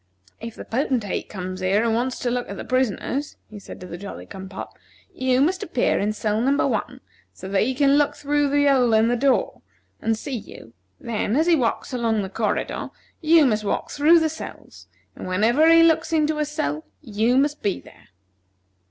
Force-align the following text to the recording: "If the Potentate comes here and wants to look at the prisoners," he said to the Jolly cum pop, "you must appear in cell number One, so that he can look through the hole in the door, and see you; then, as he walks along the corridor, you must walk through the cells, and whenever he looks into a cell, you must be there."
"If 0.39 0.55
the 0.55 0.65
Potentate 0.65 1.29
comes 1.29 1.59
here 1.59 1.83
and 1.83 1.93
wants 1.93 2.17
to 2.21 2.31
look 2.31 2.49
at 2.49 2.57
the 2.57 2.65
prisoners," 2.65 3.37
he 3.51 3.59
said 3.59 3.79
to 3.81 3.85
the 3.85 3.99
Jolly 3.99 4.25
cum 4.25 4.49
pop, 4.49 4.75
"you 5.13 5.41
must 5.41 5.61
appear 5.61 5.99
in 5.99 6.11
cell 6.11 6.41
number 6.41 6.65
One, 6.67 7.01
so 7.33 7.47
that 7.49 7.61
he 7.61 7.75
can 7.75 7.99
look 7.99 8.15
through 8.15 8.49
the 8.49 8.65
hole 8.65 8.95
in 8.95 9.09
the 9.09 9.15
door, 9.15 9.61
and 10.01 10.17
see 10.17 10.35
you; 10.35 10.73
then, 10.99 11.35
as 11.35 11.45
he 11.45 11.53
walks 11.55 11.93
along 11.93 12.23
the 12.23 12.29
corridor, 12.29 12.89
you 13.21 13.45
must 13.45 13.63
walk 13.63 13.91
through 13.91 14.19
the 14.19 14.27
cells, 14.29 14.87
and 15.15 15.27
whenever 15.27 15.69
he 15.71 15.83
looks 15.83 16.11
into 16.11 16.39
a 16.39 16.45
cell, 16.45 16.83
you 17.03 17.37
must 17.37 17.61
be 17.61 17.79
there." 17.79 18.07